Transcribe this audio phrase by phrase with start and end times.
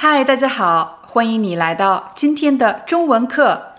[0.00, 3.72] 嗨，大家好，欢迎你来到今天的中文课。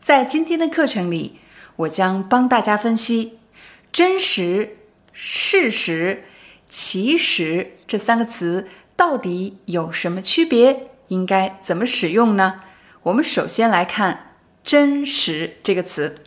[0.00, 1.38] 在今天的课程里，
[1.76, 3.40] 我将帮大家分析
[3.92, 4.78] “真实
[5.12, 6.24] ”“事实
[6.70, 12.62] ”“其实”这三个词到底有什么区别，应该怎么使用呢？
[13.02, 14.32] 我们首先来看
[14.64, 16.22] “真实”这个词，“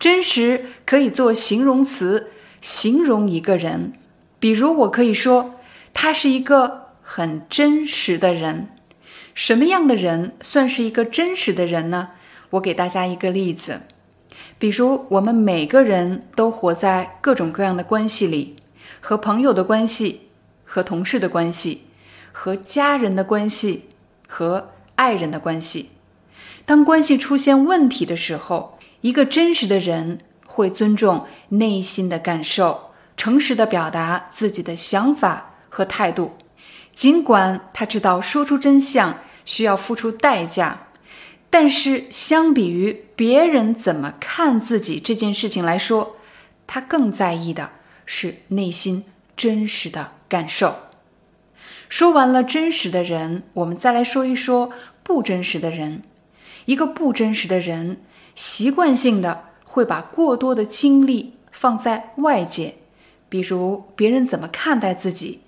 [0.00, 3.92] 真实”可以做形容词，形容一个人。
[4.40, 5.60] 比如，我可以说
[5.94, 6.82] 他是一个。
[7.06, 8.68] 很真实的人，
[9.34, 12.08] 什么样的人算是一个真实的人呢？
[12.50, 13.82] 我给大家一个例子，
[14.58, 18.56] 比如我们每个人都活在各种各样的关系里，
[19.00, 20.28] 和朋友的关系，
[20.64, 21.82] 和同事的关系，
[22.32, 23.84] 和家人的关系，
[24.26, 25.90] 和爱人的关系。
[26.64, 36.32] 当关系出现问题的时候，一个真实的人会尊重内心的感受，诚实的表达自己的想法和态度。
[36.94, 40.86] 尽管他知道说出真相需要付出代价，
[41.50, 46.16] 但是相比于别人怎么看自己这件事情来说，
[46.66, 47.70] 他更在意的
[48.06, 49.04] 是内心
[49.36, 50.76] 真实的感受。
[51.88, 54.70] 说完了真实的人，我们再来说一说
[55.02, 56.02] 不真实的人。
[56.64, 58.00] 一个不真实的人，
[58.34, 62.74] 习惯性的会把过多的精力放在外界，
[63.28, 65.40] 比如别人怎么看待自己。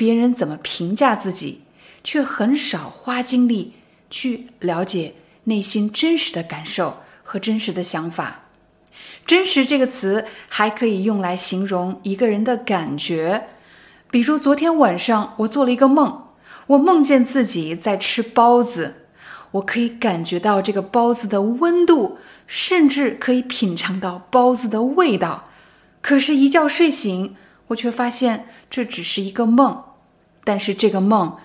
[0.00, 1.60] 别人怎么评价自己，
[2.02, 3.74] 却很少花精力
[4.08, 5.12] 去了解
[5.44, 8.46] 内心真实的感受和真实的想法。
[9.26, 13.48] 真实这个词还可以用来形容一个人的感觉，
[14.10, 16.28] 比如昨天晚上我做了一个梦，
[16.68, 19.04] 我梦见自己在吃包子，
[19.50, 22.16] 我可以感觉到这个包子的温度，
[22.46, 25.50] 甚至可以品尝到包子的味道。
[26.00, 27.36] 可是，一觉睡醒，
[27.66, 29.84] 我却发现这只是一个梦。
[30.50, 31.36] 但是这个梦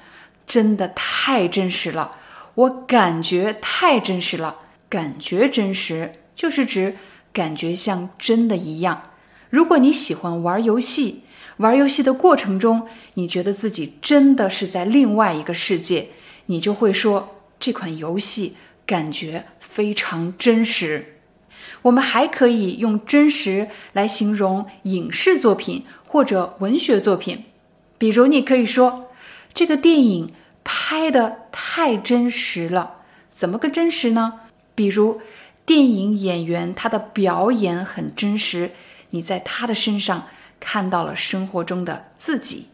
[0.48, 2.14] 真的太真实了，
[2.56, 4.56] 我感觉太真实了。
[4.90, 6.98] 感觉真实就是指
[7.32, 9.12] 感觉像真的一样。
[9.52, 11.22] 如果你喜欢玩游戏，
[11.58, 16.08] 玩游戏的过程中，你觉得自己真的是在另外一个世界，
[16.48, 21.20] 你就会说这款游戏感觉非常真实。
[21.84, 27.46] 我们还可以用真实来形容影视作品或者文学作品。
[28.06, 29.10] 比如，你可以说
[29.52, 30.32] 这个电影
[30.64, 32.98] 拍的太真实了，
[33.32, 34.42] 怎么个真实呢？
[34.76, 35.22] 比如，
[35.66, 38.70] 电影演员他的表演很真实，
[39.10, 40.28] 你在他的身上
[40.60, 42.68] 看到了生活中的自己；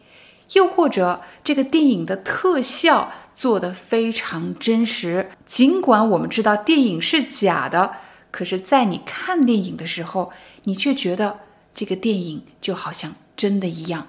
[0.51, 7.93] 又或者，这个电影的特效做得非常真实，尽管我们知道电影是假的，
[8.31, 11.39] 可是，在你看电影的时候，你却觉得
[11.73, 14.07] 这个电影就好像真的一样。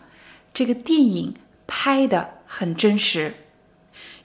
[0.55, 1.35] 这个电影
[1.67, 3.35] 拍的很真实，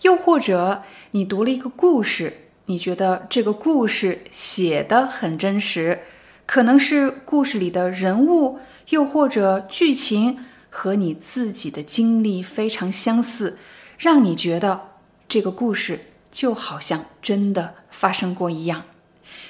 [0.01, 2.33] 又或者你读了一个故事，
[2.65, 6.01] 你觉得这个故事写的很真实，
[6.45, 13.57] 可能是故事里的人物，又或者剧情和你自己的经历非常相似，
[13.97, 14.89] 让你觉得
[15.29, 18.83] 这个故事就好像真的发生过一样。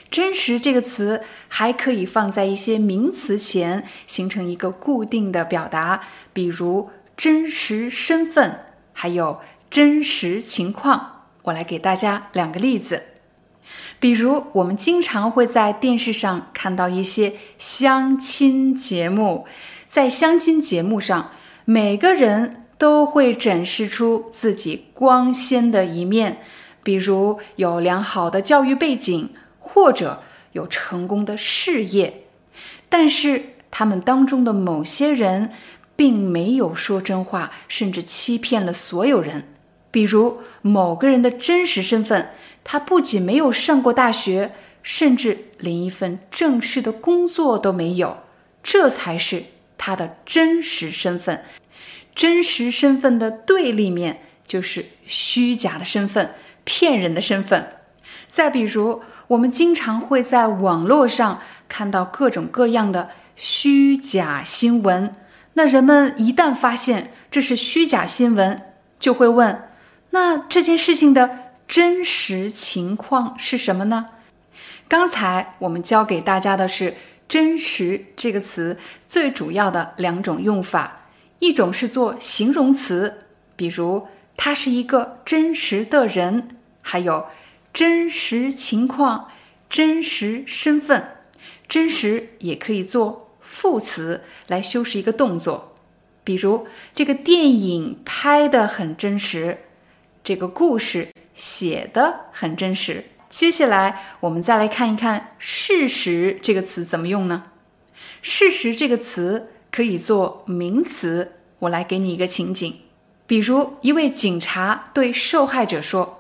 [0.10, 6.02] 真实这个词还可以放在一些名词前，形成一个固定的表达，
[6.32, 8.60] 比如真实身份，
[8.94, 11.26] 还有真实情况。
[11.44, 13.04] 我来给大家两个例子，
[14.00, 19.46] 比如我们经常会在电视上看到一些相亲节目，
[19.86, 21.32] 在相亲节目上，
[21.66, 26.42] 每个人都会展示出自己光鲜的一面，
[26.84, 29.30] 比如有良好的教育背景。
[29.68, 30.24] 或者
[30.54, 32.24] 有成功的事业，
[32.90, 35.52] 但是他们当中的某些人
[35.96, 39.48] 并没有说真话，甚至欺骗了所有人。
[39.92, 42.32] 比如某个人的真实身份，
[42.64, 48.18] 他不仅没有上过大学，甚至连一份正式的工作都没有，
[48.64, 49.44] 这才是
[49.78, 51.44] 他的真实身份。
[52.16, 56.34] 真实身份的对立面就是虚假的身份、
[56.64, 57.68] 骗人的身份。
[58.28, 59.02] 再比如。
[59.28, 65.16] 我们经常会在网络上看到各种各样的虚假新闻。
[65.54, 68.62] 那人们一旦发现这是虚假新闻，
[69.00, 69.70] 就会问：
[70.12, 74.10] 那这件事情的真实情况是什么呢？
[74.88, 76.94] 刚才我们教给大家的是
[77.28, 78.78] “真实”这个词
[79.10, 81.08] 最主要的两种用法，
[81.40, 83.26] 一种是做形容词，
[83.58, 84.08] 比如
[84.38, 87.26] 他是一个真实的人，还有
[87.78, 89.30] 真实情况、
[89.70, 91.18] 真实身份。
[91.68, 95.76] 真实也可以做副词来修饰一个动作，
[96.24, 99.60] 比如这个电影拍的很真实，
[100.24, 103.06] 这个故事写的很真实。
[103.30, 107.44] 接下来，我们再来看一看“事实”这个词怎么用呢
[108.24, 111.34] ？“事实”这个词可以做名词。
[111.60, 112.74] 我来给你一个情景，
[113.28, 116.17] 比如一位警察对受害者说：“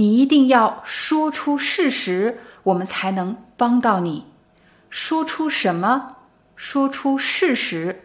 [0.00, 4.24] 你一定要说出事实，我们才能帮到你。
[4.88, 6.16] 说出什么？
[6.56, 8.00] 说出事实，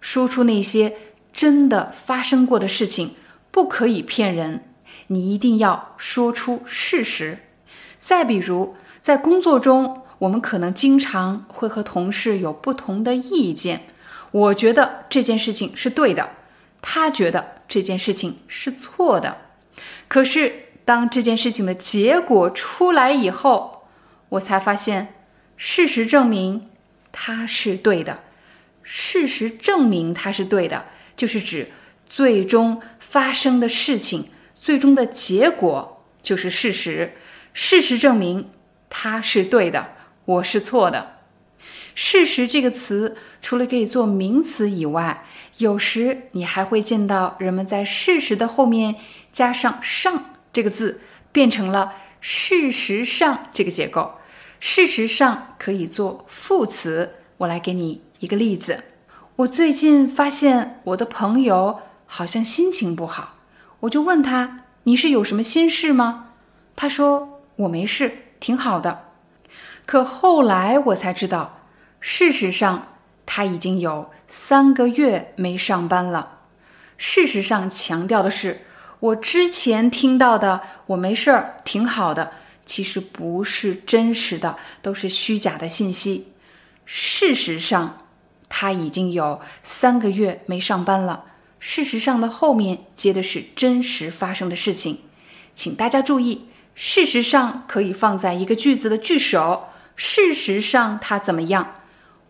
[0.00, 0.96] 说出那些
[1.34, 3.16] 真的发生过的事情，
[3.50, 4.64] 不可以骗人。
[5.08, 7.40] 你一定要说出事实。”
[8.00, 13.82] 再比如，在工作中，我们可能经常会和同事有不同的意见。
[14.30, 16.30] 我觉得这件事情是对的，
[16.80, 19.36] 他觉得这件事情是错的。
[20.08, 23.88] 可是，当这件事情的结果出来以后，
[24.30, 25.14] 我才发现，
[25.56, 26.70] 事实证明
[27.10, 28.20] 他是对的。
[28.84, 30.86] 事实证明他是对的，
[31.16, 31.72] 就是指
[32.06, 37.14] 最终发生的事情，最终的结果就是事实。
[37.52, 38.48] 事实证明
[38.88, 39.88] 他是对的，
[40.24, 41.16] 我是错的。
[41.96, 45.24] 事实这个词除了可以做名词以外，
[45.56, 48.94] 有时你还会见到人们在事实的后面
[49.32, 51.92] 加上“上”这个字，变成了
[52.22, 54.14] 事实上这个结构。
[54.58, 57.16] 事实上可以做副词。
[57.36, 58.84] 我来给你一个例子：
[59.36, 63.34] 我最近发现我的朋友好像心情不好，
[63.80, 66.28] 我就问他：“你是有什么心事吗？”
[66.74, 67.42] 他说。
[67.56, 69.04] 我没事，挺好的。
[69.86, 71.60] 可后来我才知道，
[72.00, 72.88] 事实上
[73.24, 76.40] 他已经有三个月没上班了。
[76.98, 78.60] 事实上强调的是，
[79.00, 82.32] 我之前听到的“我没事儿，挺好的”，
[82.64, 86.32] 其实不是真实的，都是虚假的信息。
[86.84, 87.98] 事实上，
[88.48, 91.24] 他已经有三个月没上班了。
[91.58, 95.00] 事实上的后面接的是真实发生的事情，
[95.54, 96.48] 请大家注意。
[96.74, 99.68] 事实上，可以放在一个句子的句首。
[99.94, 101.74] 事实上，他怎么样？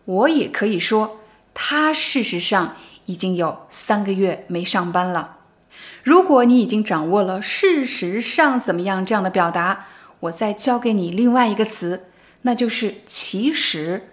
[0.05, 1.19] 我也可以说，
[1.53, 5.36] 他事实上已经有三个月没上班了。
[6.07, 9.87] 如果你已经掌握了“事实上怎么样”这样的表达，
[10.21, 12.05] 我再教给你另外一个词，
[12.43, 14.07] 那就是“其实”。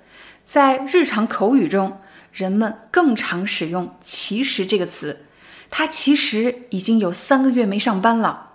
[0.44, 2.00] 在日常口语中，
[2.32, 5.26] 人们更常使用“其实”这个词。
[5.70, 8.54] 他其实已经有三个月没上班了。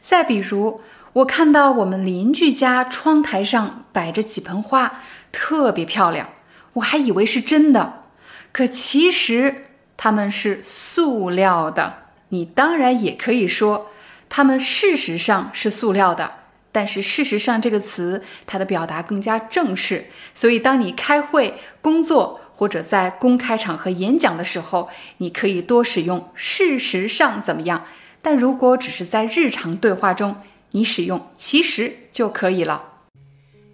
[0.00, 0.80] 再比如。
[1.12, 6.26] 我看到我们邻居家窗台上摆着几盆花，特别漂亮，
[6.72, 8.04] 我还以为是真的，
[8.50, 9.66] 可其实
[9.98, 12.01] 它们是塑料的。
[12.32, 13.90] 你当然也可以说，
[14.30, 16.32] 它们事实上是塑料的。
[16.74, 24.88] 但是“事实上”这个词，它的表达更加正式，所以当你开会、工作或者在公开场合演讲的时候，
[25.18, 27.84] 你可以多使用“事实上怎么样”。
[28.22, 30.34] 但如果只是在日常对话中，
[30.70, 32.82] 你使用其实就可以了。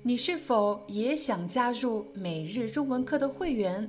[0.02, 3.88] 你是否也想加入每日中文课的会员，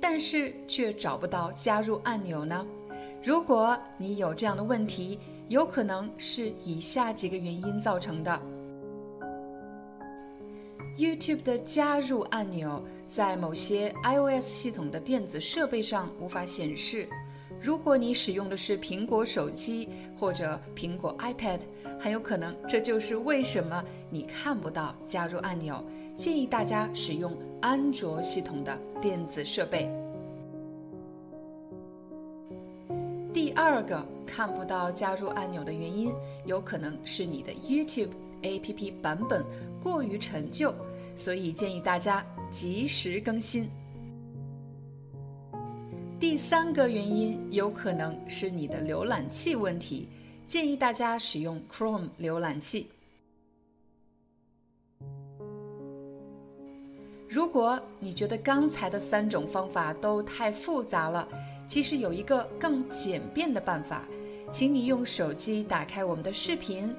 [0.00, 2.66] 但是却找不到加入按钮呢？
[3.22, 8.40] 如果你有这样的问题，有可能是以下几个原因造成的
[10.96, 17.08] ：YouTube 的加入按钮在某些 iOS 系统的电子设备上无法显示。
[17.60, 21.58] 如果你使用的是苹果手机或者苹果 iPad，
[21.98, 25.84] 很有可能这就是为什么你看不到加入按钮。
[26.14, 29.90] 建议大家使用安卓系统的电子设备。
[33.60, 38.10] 二个看不到加入按钮的原因，有可能是你的 YouTube
[38.40, 39.44] APP 版本
[39.82, 40.72] 过于陈旧，
[41.16, 43.68] 所以建议大家及时更新。
[46.20, 50.08] 第三个原因有可能是你的浏览器问题，
[50.46, 52.86] 建议大家使用 Chrome 浏览器。
[57.28, 61.28] 如果你觉得刚才的三种方法都太复杂了，
[61.68, 64.02] 其实有一个更简便的办法
[64.50, 66.92] 请你用手机打开我们的视频。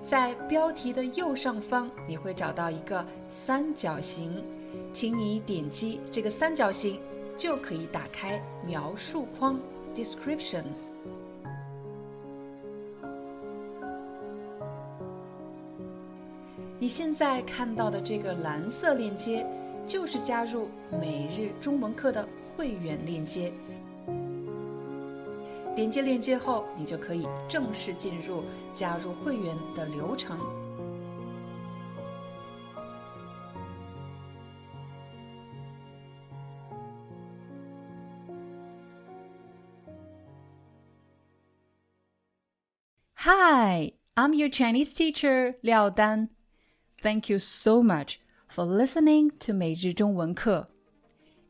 [0.00, 4.40] 在标题的右上方你会找到一个三角形
[4.92, 7.00] 请你点击这个三角形
[7.36, 9.58] 就可以打开描述框
[9.96, 10.62] description
[16.78, 19.44] 你现在看到的这个蓝色链接
[19.88, 20.68] 就是加入
[21.02, 22.24] 每日中文课的
[22.55, 23.51] 会员链接。
[25.73, 28.43] 点击链接后，你就可以正式进入
[28.73, 30.37] 加入会员的流程。
[43.23, 46.29] Hi, I'm your Chinese teacher Liao Dan.
[46.99, 48.15] Thank you so much
[48.49, 50.67] for listening to 每日中文课.